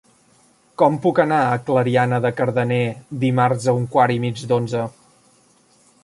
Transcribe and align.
Com 0.81 0.95
puc 1.01 1.19
anar 1.23 1.41
a 1.49 1.59
Clariana 1.67 2.19
de 2.23 2.31
Cardener 2.39 2.81
dimarts 3.25 3.67
a 3.73 3.75
un 3.81 3.85
quart 3.97 4.15
i 4.15 4.19
mig 4.23 4.41
d'onze? 4.53 4.81